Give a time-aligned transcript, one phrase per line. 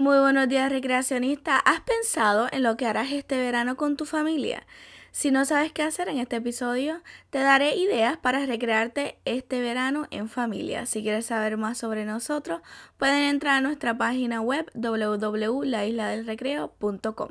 [0.00, 1.58] Muy buenos días recreacionista.
[1.58, 4.64] ¿Has pensado en lo que harás este verano con tu familia?
[5.10, 10.06] Si no sabes qué hacer en este episodio, te daré ideas para recrearte este verano
[10.12, 10.86] en familia.
[10.86, 12.60] Si quieres saber más sobre nosotros,
[12.96, 17.30] pueden entrar a nuestra página web www.laisladelrecreo.com.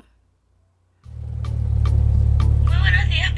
[2.65, 3.31] Muy buenos días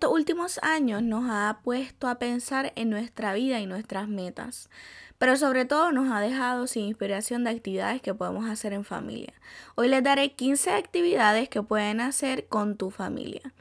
[0.00, 4.70] Estos últimos años nos ha puesto a pensar en nuestra vida y nuestras metas,
[5.18, 9.34] pero sobre todo nos ha dejado sin inspiración de actividades que podemos hacer en familia.
[9.74, 13.52] Hoy les daré 15 actividades que pueden hacer con tu familia.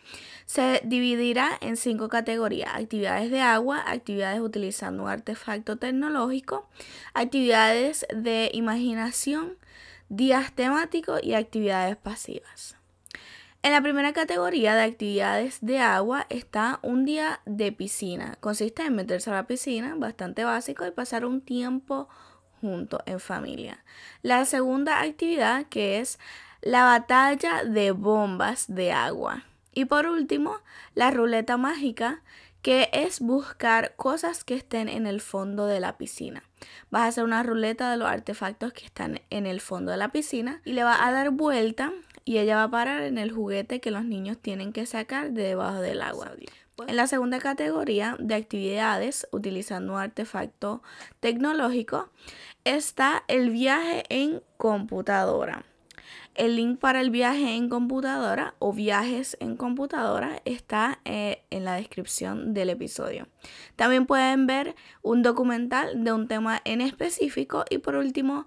[0.45, 6.69] Se dividirá en cinco categorías, actividades de agua, actividades utilizando un artefacto tecnológico,
[7.13, 9.57] actividades de imaginación,
[10.07, 12.78] días temáticos y actividades pasivas.
[13.61, 18.37] En la primera categoría de actividades de agua está un día de piscina.
[18.39, 22.07] Consiste en meterse a la piscina, bastante básico, y pasar un tiempo
[22.61, 23.83] junto en familia.
[24.21, 26.19] La segunda actividad que es
[26.61, 29.43] la batalla de bombas de agua.
[29.73, 30.61] Y por último,
[30.95, 32.21] la ruleta mágica,
[32.61, 36.43] que es buscar cosas que estén en el fondo de la piscina.
[36.91, 40.13] Vas a hacer una ruleta de los artefactos que están en el fondo de la
[40.13, 41.91] piscina y le vas a dar vuelta
[42.29, 45.41] y ella va a parar en el juguete que los niños tienen que sacar de
[45.41, 46.33] debajo del agua.
[46.87, 50.83] En la segunda categoría de actividades utilizando un artefacto
[51.21, 52.11] tecnológico
[52.65, 55.65] está el viaje en computadora.
[56.35, 61.73] El link para el viaje en computadora o viajes en computadora está eh, en la
[61.73, 63.27] descripción del episodio.
[63.75, 68.45] También pueden ver un documental de un tema en específico y por último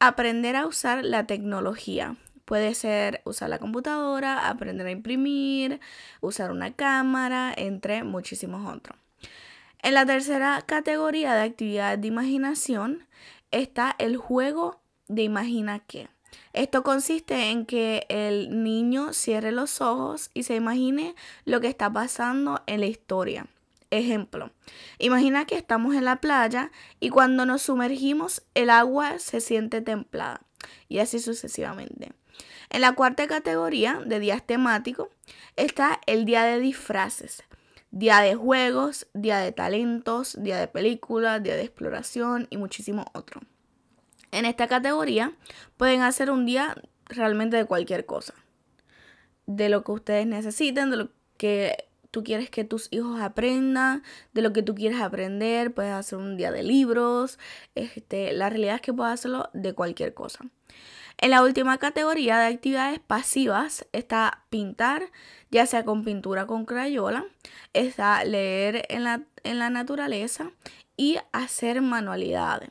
[0.00, 2.18] aprender a usar la tecnología.
[2.44, 5.80] Puede ser usar la computadora, aprender a imprimir,
[6.20, 8.98] usar una cámara, entre muchísimos otros.
[9.82, 13.06] En la tercera categoría de actividad de imaginación
[13.50, 16.08] está el juego de imagina qué.
[16.52, 21.14] Esto consiste en que el niño cierre los ojos y se imagine
[21.44, 23.46] lo que está pasando en la historia.
[23.90, 24.50] Ejemplo,
[24.98, 30.40] imagina que estamos en la playa y cuando nos sumergimos el agua se siente templada
[30.88, 32.12] y así sucesivamente.
[32.70, 35.08] En la cuarta categoría de días temáticos
[35.56, 37.42] está el día de disfraces,
[37.90, 43.40] día de juegos, día de talentos, día de películas, día de exploración y muchísimo otro.
[44.30, 45.32] En esta categoría
[45.76, 48.34] pueden hacer un día realmente de cualquier cosa,
[49.46, 54.42] de lo que ustedes necesiten, de lo que tú quieres que tus hijos aprendan, de
[54.42, 57.40] lo que tú quieres aprender, puedes hacer un día de libros,
[57.74, 60.44] este, la realidad es que puedes hacerlo de cualquier cosa.
[61.18, 65.10] En la última categoría de actividades pasivas está pintar,
[65.50, 67.24] ya sea con pintura con crayola,
[67.72, 70.50] está leer en la, en la naturaleza
[70.96, 72.70] y hacer manualidades.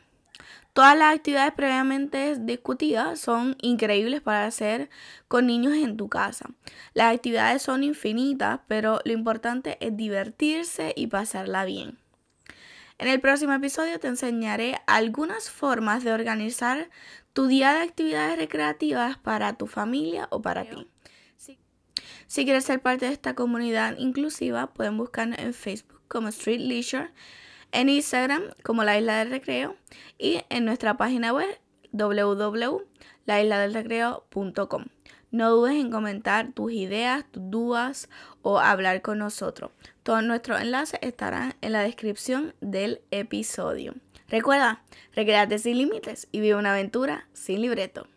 [0.73, 4.89] Todas las actividades previamente discutidas son increíbles para hacer
[5.27, 6.49] con niños en tu casa.
[6.93, 11.97] Las actividades son infinitas, pero lo importante es divertirse y pasarla bien.
[12.97, 16.89] En el próximo episodio te enseñaré algunas formas de organizar
[17.33, 20.87] tu día de actividades recreativas para tu familia o para ti.
[22.27, 27.11] Si quieres ser parte de esta comunidad inclusiva, pueden buscarnos en Facebook como Street Leisure,
[27.71, 29.75] en Instagram como La Isla del Recreo
[30.17, 31.59] y en nuestra página web
[31.91, 34.85] www.laisladelrecreo.com.
[35.31, 38.09] No dudes en comentar tus ideas, tus dudas
[38.41, 39.71] o hablar con nosotros.
[40.03, 43.95] Todos nuestros enlaces estarán en la descripción del episodio.
[44.27, 44.83] Recuerda,
[45.13, 48.07] recreate sin límites y vive una aventura sin libreto.